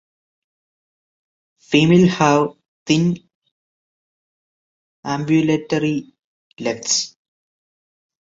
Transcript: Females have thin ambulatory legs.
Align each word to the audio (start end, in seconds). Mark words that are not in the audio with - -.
Females 1.59 2.09
have 2.13 2.53
thin 2.87 3.17
ambulatory 5.05 6.13
legs. 6.59 7.15